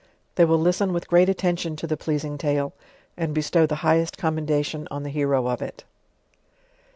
[0.33, 2.73] they will listen with great attention to the pleasing tale,
[3.15, 5.83] and bestow the highest commendation on the hero of it.